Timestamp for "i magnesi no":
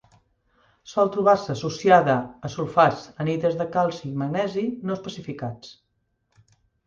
4.09-4.97